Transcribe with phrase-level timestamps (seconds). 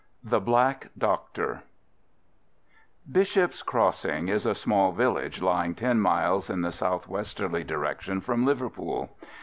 [0.23, 1.61] THE BLACK DOCTOR
[3.11, 8.43] Bishop's Crossing is a small village lying ten miles in a south westerly direction from
[8.43, 9.15] Liverpool.